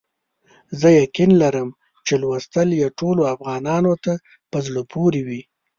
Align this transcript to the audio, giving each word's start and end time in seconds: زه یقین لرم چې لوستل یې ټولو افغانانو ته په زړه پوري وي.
زه 0.79 0.87
یقین 1.01 1.31
لرم 1.41 1.69
چې 2.05 2.13
لوستل 2.21 2.69
یې 2.79 2.87
ټولو 2.99 3.21
افغانانو 3.33 3.93
ته 4.03 4.13
په 4.51 4.57
زړه 4.65 4.81
پوري 4.91 5.21
وي. 5.27 5.41